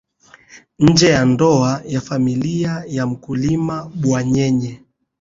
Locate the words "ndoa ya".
1.25-2.01